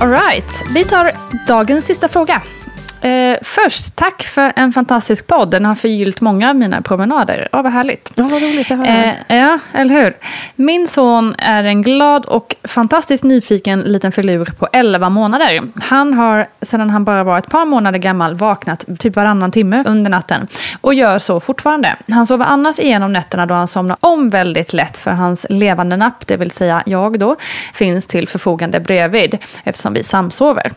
[0.00, 1.12] All right, vi tar
[1.46, 2.42] dagens sista fråga.
[3.00, 5.50] Eh, först, tack för en fantastisk podd.
[5.50, 7.48] Den har förgyllt många av mina promenader.
[7.52, 8.12] Ja, vad härligt.
[8.14, 8.88] Ja, vad roligt att höra.
[8.88, 10.16] Eh, ja, eller hur.
[10.56, 15.62] Min son är en glad och fantastiskt nyfiken liten filur på 11 månader.
[15.82, 20.10] Han har sedan han bara var ett par månader gammal vaknat typ varannan timme under
[20.10, 20.46] natten.
[20.80, 21.96] Och gör så fortfarande.
[22.08, 26.26] Han sover annars igenom nätterna då han somnar om väldigt lätt för hans levande napp,
[26.26, 27.36] det vill säga jag då,
[27.74, 30.72] finns till förfogande bredvid eftersom vi samsover.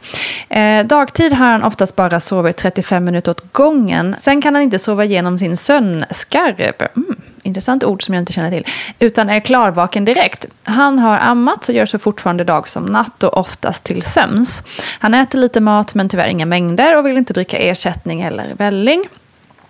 [0.50, 4.16] Eh, dagtid har han oftast bara bara sover 35 minuter åt gången.
[4.22, 6.88] Sen kan han inte sova igenom sin sömnskarv.
[6.96, 8.66] Mm, intressant ord som jag inte känner till.
[9.00, 10.46] Utan är klarvaken direkt.
[10.64, 14.64] Han har ammat och gör så fortfarande dag som natt och oftast till sömns.
[15.00, 19.06] Han äter lite mat men tyvärr inga mängder och vill inte dricka ersättning eller välling.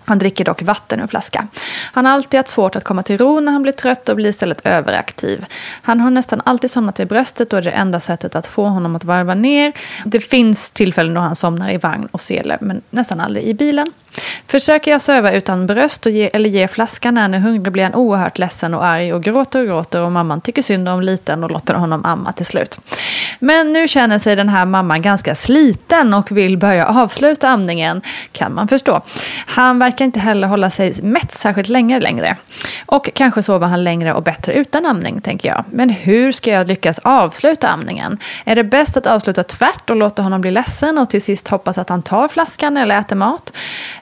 [0.05, 1.47] Han dricker dock vatten ur flaska.
[1.93, 4.29] Han har alltid haft svårt att komma till ro när han blir trött och blir
[4.29, 5.45] istället överaktiv.
[5.81, 8.95] Han har nästan alltid somnat i bröstet och är det enda sättet att få honom
[8.95, 9.73] att varva ner.
[10.05, 13.87] Det finns tillfällen då han somnar i vagn och sele, men nästan aldrig i bilen.
[14.47, 17.83] Försöker jag söva utan bröst och ge, eller ge flaskan när han är hungrig blir
[17.83, 21.43] han oerhört ledsen och arg och gråter och gråter och mamman tycker synd om liten
[21.43, 22.79] och låter honom amma till slut.
[23.39, 28.53] Men nu känner sig den här mamman ganska sliten och vill börja avsluta amningen, kan
[28.53, 29.01] man förstå.
[29.45, 32.37] Han verkar inte heller hålla sig mätt särskilt länge längre.
[32.85, 35.63] Och kanske sover han längre och bättre utan amning, tänker jag.
[35.69, 38.17] Men hur ska jag lyckas avsluta amningen?
[38.45, 41.77] Är det bäst att avsluta tvärt och låta honom bli ledsen och till sist hoppas
[41.77, 43.53] att han tar flaskan eller äter mat?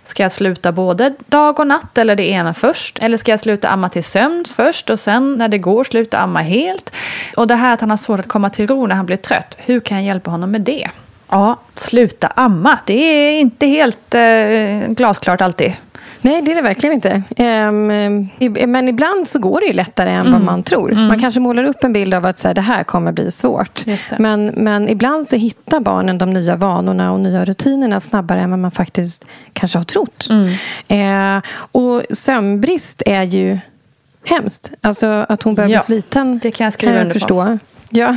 [0.03, 2.99] Ska jag sluta både dag och natt eller det ena först?
[2.99, 6.41] Eller ska jag sluta amma till sömns först och sen när det går sluta amma
[6.41, 6.95] helt?
[7.35, 9.57] Och det här att han har svårt att komma till ro när han blir trött,
[9.57, 10.89] hur kan jag hjälpa honom med det?
[11.29, 12.79] Ja, sluta amma.
[12.85, 15.73] Det är inte helt eh, glasklart alltid.
[16.21, 17.21] Nej, det är det verkligen inte.
[17.37, 20.31] Um, men ibland så går det ju lättare än mm.
[20.31, 20.91] vad man tror.
[20.91, 21.07] Mm.
[21.07, 23.85] Man kanske målar upp en bild av att så här, det här kommer bli svårt.
[24.17, 28.59] Men, men ibland så hittar barnen de nya vanorna och nya rutinerna snabbare än vad
[28.59, 30.27] man faktiskt kanske har trott.
[30.29, 31.37] Mm.
[31.37, 33.59] Uh, och sömnbrist är ju
[34.25, 34.71] hemskt.
[34.81, 37.57] Alltså att hon börjar ja, bli sliten det kan jag, skriva kan jag förstå.
[37.89, 38.15] Ja,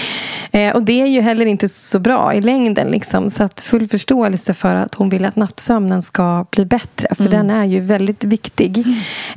[0.50, 2.88] eh, och det är ju heller inte så bra i längden.
[2.88, 3.30] Liksom.
[3.30, 7.14] Så att full förståelse för att hon vill att nattsömnen ska bli bättre.
[7.14, 7.32] För mm.
[7.32, 8.84] den är ju väldigt viktig.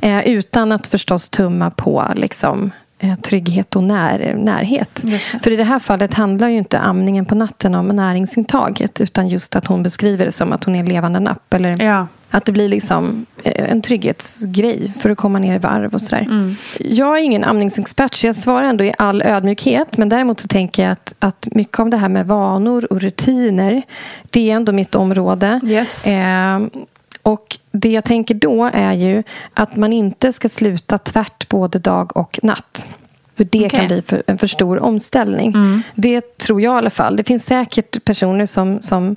[0.02, 0.22] Mm.
[0.24, 5.04] utan att förstås tumma på liksom, eh, trygghet och när, närhet.
[5.42, 9.00] För i det här fallet handlar ju inte amningen på natten om näringsintaget.
[9.00, 11.54] Utan just att hon beskriver det som att hon är en levande napp.
[11.54, 12.06] Eller ja.
[12.34, 16.22] Att det blir liksom eh, en trygghetsgrej för att komma ner i varv och sådär.
[16.22, 16.56] Mm.
[16.78, 19.96] Jag är ingen amningsexpert så jag svarar ändå i all ödmjukhet.
[19.96, 23.82] Men däremot så tänker jag att, att mycket av det här med vanor och rutiner
[24.30, 25.60] det är ändå mitt område.
[25.64, 26.06] Yes.
[26.06, 26.60] Eh,
[27.22, 29.22] och det jag tänker då är ju
[29.54, 32.86] att man inte ska sluta tvärt både dag och natt.
[33.36, 33.70] För det okay.
[33.70, 35.54] kan bli för, en för stor omställning.
[35.54, 35.82] Mm.
[35.94, 37.16] Det tror jag i alla fall.
[37.16, 39.16] Det finns säkert personer som, som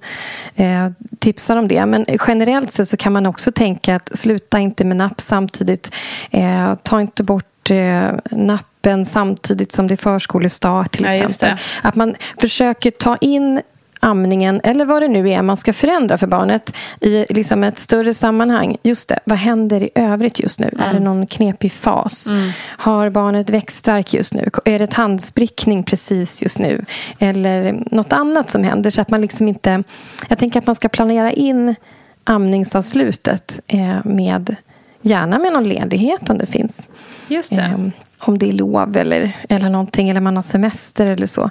[0.55, 1.85] eh, tipsar om det.
[1.85, 5.91] Men generellt sett så kan man också tänka att sluta inte med napp samtidigt.
[6.31, 11.57] Eh, ta inte bort eh, nappen samtidigt som det är förskolestart till ja, exempel.
[11.81, 13.61] Att man försöker ta in
[14.05, 18.13] amningen eller vad det nu är man ska förändra för barnet i liksom ett större
[18.13, 18.77] sammanhang.
[18.83, 20.69] Just det, vad händer i övrigt just nu?
[20.73, 20.89] Mm.
[20.89, 22.27] Är det någon knepig fas?
[22.27, 22.49] Mm.
[22.77, 24.49] Har barnet växtverk just nu?
[24.65, 26.85] Är det tandsprickning precis just nu?
[27.19, 29.83] Eller något annat som händer så att man liksom inte...
[30.29, 31.75] Jag tänker att man ska planera in
[32.23, 34.55] amningsavslutet eh, med
[35.01, 36.89] Gärna med någon ledighet om det finns.
[37.27, 37.91] Just det.
[38.19, 41.49] Om det är lov eller, eller någonting, eller man har semester eller så.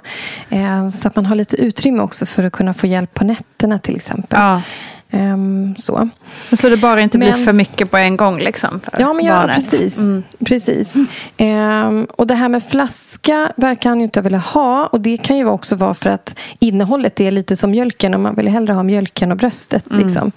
[0.49, 3.79] Eh, så att man har lite utrymme också för att kunna få hjälp på nätterna
[3.79, 4.39] till exempel.
[4.39, 4.61] Ja.
[5.15, 6.09] Um, så.
[6.53, 8.39] så det bara inte men, blir för mycket på en gång?
[8.39, 9.97] Liksom, ja, men ja, precis.
[9.97, 10.23] Mm.
[10.45, 10.95] precis.
[11.37, 14.87] Um, och det här med flaska verkar han ju inte vilja ha.
[14.87, 18.35] Och Det kan ju också vara för att innehållet är lite som mjölken och man
[18.35, 19.91] vill hellre ha mjölken och bröstet.
[19.91, 20.01] Mm.
[20.03, 20.31] Liksom.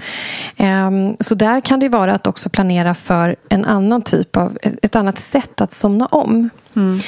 [0.56, 4.96] Um, så där kan det vara att också planera för en annan typ av, ett
[4.96, 6.50] annat sätt att somna om.
[6.76, 7.00] Mm.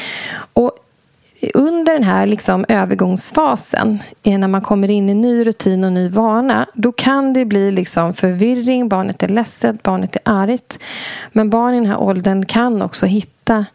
[0.53, 0.73] Och
[1.55, 6.67] under den här liksom övergångsfasen, när man kommer in i ny rutin och ny vana,
[6.75, 10.79] då kan det bli liksom förvirring, barnet är ledset, barnet är argt.
[11.33, 13.67] Men barn i den här åldern kan också hitta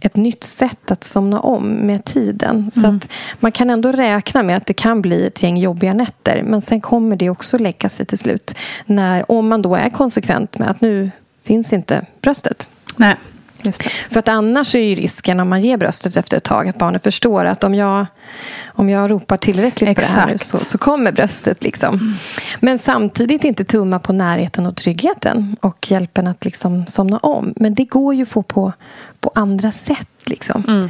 [0.00, 2.70] ett nytt sätt att somna om med tiden.
[2.70, 2.96] Så mm.
[2.96, 3.08] att
[3.40, 6.42] man kan ändå räkna med att det kan bli ett gäng jobbiga nätter.
[6.42, 8.54] Men sen kommer det också lägga sig till slut.
[8.86, 11.10] När, om man då är konsekvent med att nu
[11.44, 12.68] finns inte bröstet.
[12.96, 13.16] Nej.
[14.10, 17.02] För att annars är ju risken om man ger bröstet efter ett tag att barnet
[17.02, 18.06] förstår att om jag,
[18.66, 20.08] om jag ropar tillräckligt Exakt.
[20.08, 21.62] på det här nu så, så kommer bröstet.
[21.62, 21.94] Liksom.
[21.94, 22.14] Mm.
[22.60, 27.52] Men samtidigt inte tumma på närheten och tryggheten och hjälpen att liksom somna om.
[27.56, 28.72] Men det går ju att få på,
[29.20, 30.08] på andra sätt.
[30.24, 30.64] Liksom.
[30.68, 30.88] Mm.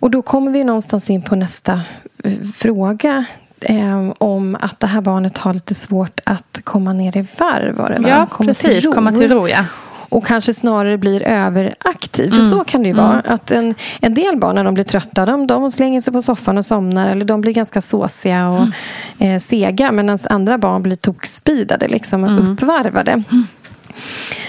[0.00, 1.80] Och då kommer vi någonstans in på nästa
[2.24, 3.24] eh, fråga
[3.60, 7.76] eh, om att det här barnet har lite svårt att komma ner i varv.
[7.76, 8.82] Var det, Ja, komma precis.
[8.82, 9.48] Till komma till ro.
[9.48, 9.64] Ja
[10.10, 12.30] och kanske snarare blir överaktiv.
[12.30, 12.50] För mm.
[12.50, 13.12] så kan det ju vara.
[13.12, 13.34] Mm.
[13.34, 16.58] Att en, en del barn när de blir trötta de, de slänger sig på soffan
[16.58, 18.72] och somnar eller de blir ganska såsiga och mm.
[19.18, 22.52] eh, sega medan andra barn blir tokspidade, liksom, mm.
[22.52, 23.22] uppvarvade.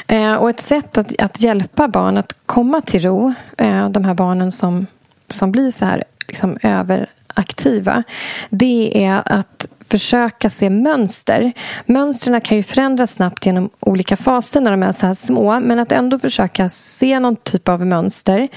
[0.07, 4.13] Eh, och ett sätt att, att hjälpa barn att komma till ro, eh, de här
[4.13, 4.86] barnen som,
[5.27, 8.03] som blir så här liksom, över aktiva
[8.49, 11.53] det är att försöka se mönster.
[11.85, 15.59] Mönstren kan ju förändras snabbt genom olika faser när de är så här små.
[15.59, 18.47] Men att ändå försöka se någon typ av mönster.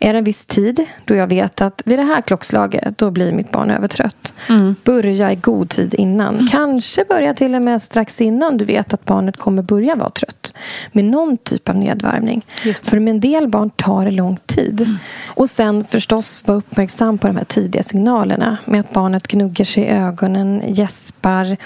[0.00, 3.32] Är det en viss tid då jag vet att vid det här klockslaget då blir
[3.32, 4.34] mitt barn övertrött.
[4.48, 4.74] Mm.
[4.84, 6.34] Börja i god tid innan.
[6.34, 6.46] Mm.
[6.46, 10.54] Kanske börja till och med strax innan du vet att barnet kommer börja vara trött.
[10.92, 12.42] Med någon typ av nedvärmning.
[12.82, 14.80] För med en del barn tar det lång tid.
[14.80, 14.96] Mm.
[15.26, 18.58] Och sen förstås vara uppmärksam på de här tidiga signalerna.
[18.64, 21.56] Med att barnet gnuggar sig i ögonen gäspar,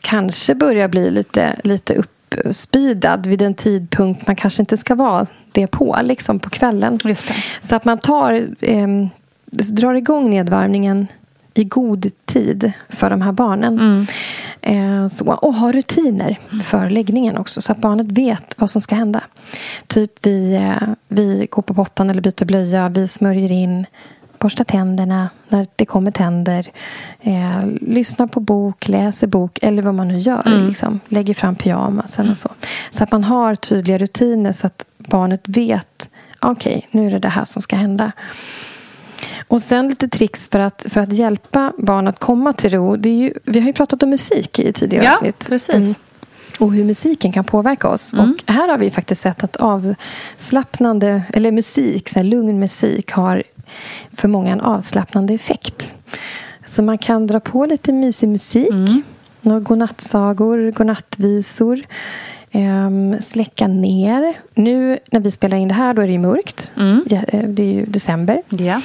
[0.00, 5.66] kanske börjar bli lite, lite uppspidad vid en tidpunkt man kanske inte ska vara det
[5.66, 6.98] på, liksom på kvällen.
[7.60, 8.88] Så att man tar, eh,
[9.72, 11.06] drar igång nedvarvningen
[11.54, 13.78] i god tid för de här barnen.
[13.78, 14.06] Mm.
[14.62, 18.94] Eh, så, och ha rutiner för läggningen också så att barnet vet vad som ska
[18.94, 19.20] hända.
[19.86, 23.86] Typ vi, eh, vi går på pottan eller byter blöja, vi smörjer in
[24.38, 26.66] borsta tänderna när det kommer tänder.
[27.20, 30.46] Eh, lyssnar på bok, läser bok eller vad man nu gör.
[30.46, 30.66] Mm.
[30.66, 31.00] Liksom.
[31.08, 32.30] Lägger fram pyjamasen mm.
[32.30, 32.50] och så.
[32.90, 36.10] Så att man har tydliga rutiner så att barnet vet
[36.40, 38.12] okej, okay, nu är det det här som ska hända.
[39.48, 42.96] Och sen lite tricks för att, för att hjälpa barn att komma till ro.
[42.96, 45.46] Det är ju, vi har ju pratat om musik i tidigare ja, avsnitt.
[45.48, 45.74] Precis.
[45.74, 45.94] Mm.
[46.58, 48.14] Och hur musiken kan påverka oss.
[48.14, 48.30] Mm.
[48.30, 53.42] Och här har vi faktiskt sett att avslappnande, eller musik, så lugn musik har
[54.12, 55.94] för många en avslappnande effekt.
[56.66, 58.74] Så man kan dra på lite mysig musik.
[58.74, 59.02] Mm.
[59.40, 61.80] Några godnattsagor, godnattvisor.
[62.52, 64.34] Um, släcka ner.
[64.54, 66.72] Nu när vi spelar in det här då är det mörkt.
[66.76, 67.04] Mm.
[67.08, 68.42] Ja, eh, det är ju december.
[68.50, 68.80] Yeah.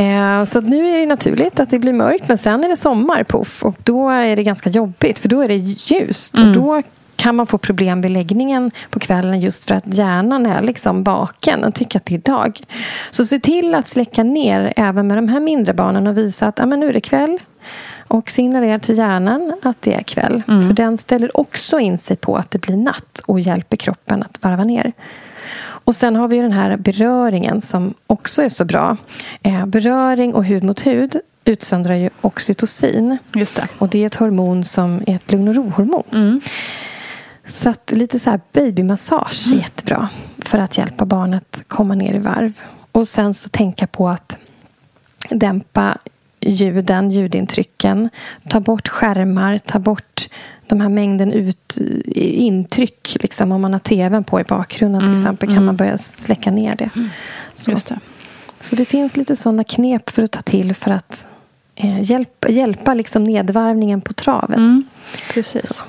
[0.00, 2.28] Uh, så nu är det naturligt att det blir mörkt.
[2.28, 3.64] Men sen är det sommar, puff.
[3.64, 5.18] Och då är det ganska jobbigt.
[5.18, 6.38] För då är det ljust.
[6.38, 6.48] Mm.
[6.48, 6.82] Och då
[7.22, 11.64] kan man få problem vid läggningen på kvällen just för att hjärnan är liksom vaken
[11.64, 12.60] och tycker att det är dag.
[13.10, 16.60] Så se till att släcka ner även med de här mindre barnen och visa att
[16.60, 17.38] ah, men nu är det kväll.
[18.08, 20.42] Och signalera till hjärnan att det är kväll.
[20.48, 20.66] Mm.
[20.66, 24.42] För den ställer också in sig på att det blir natt och hjälper kroppen att
[24.42, 24.92] varva ner.
[25.62, 28.96] Och sen har vi den här beröringen som också är så bra.
[29.42, 33.18] Eh, beröring och hud mot hud utsöndrar ju oxytocin.
[33.34, 33.68] Just det.
[33.78, 36.04] Och det är ett hormon som är ett lugn och ro-hormon.
[36.12, 36.40] Mm.
[37.46, 39.58] Så att lite så här babymassage är mm.
[39.58, 42.52] jättebra för att hjälpa barnet komma ner i varv.
[42.92, 44.38] Och sen så tänka på att
[45.30, 45.98] dämpa
[46.40, 48.10] ljuden, ljudintrycken.
[48.48, 50.28] Ta bort skärmar, ta bort
[50.66, 51.78] de här mängden ut,
[52.14, 53.16] intryck.
[53.20, 55.66] Liksom, om man har tvn på i bakgrunden till mm, exempel kan mm.
[55.66, 56.90] man börja släcka ner det.
[56.96, 57.08] Mm.
[57.54, 57.70] Så.
[57.70, 57.98] Det.
[58.60, 61.26] Så det finns lite sådana knep för att ta till för att
[61.74, 64.58] eh, hjälpa, hjälpa liksom nedvarvningen på traven.
[64.58, 64.84] Mm,
[65.32, 65.76] precis.
[65.76, 65.84] Så.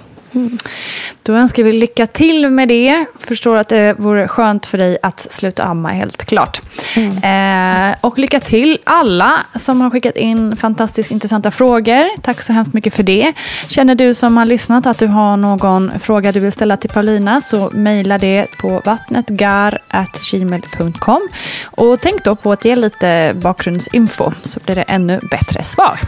[1.23, 3.05] Då önskar vi lycka till med det.
[3.19, 6.61] Förstår att det vore skönt för dig att sluta amma, helt klart.
[6.95, 7.91] Mm.
[7.91, 12.21] Eh, och lycka till alla som har skickat in fantastiskt intressanta frågor.
[12.21, 13.33] Tack så hemskt mycket för det.
[13.67, 17.41] Känner du som har lyssnat att du har någon fråga du vill ställa till Paulina
[17.41, 21.29] så mejla det på vattnetgar.gmail.com.
[21.65, 25.99] Och tänk då på att ge lite bakgrundsinfo så blir det ännu bättre svar.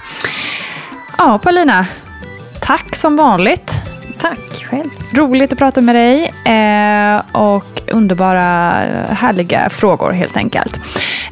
[1.17, 1.85] Ja, Paulina.
[2.61, 3.94] Tack som vanligt.
[4.25, 4.89] Tack själv.
[5.13, 8.41] Roligt att prata med dig eh, och underbara,
[9.09, 10.79] härliga frågor helt enkelt.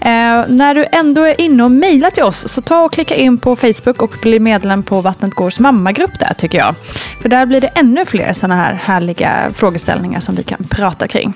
[0.02, 3.38] Eh, när du ändå är inne och mejlar till oss så ta och klicka in
[3.38, 6.76] på Facebook och bli medlem på Vattnet Gårds mammagrupp där tycker jag.
[7.22, 11.34] För där blir det ännu fler sådana här härliga frågeställningar som vi kan prata kring.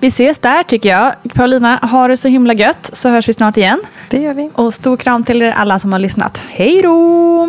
[0.00, 1.12] Vi ses där tycker jag.
[1.34, 3.80] Paulina, ha det så himla gött så hörs vi snart igen.
[4.10, 4.50] Det gör vi.
[4.54, 6.44] Och stor kram till er alla som har lyssnat.
[6.48, 7.48] Hej då!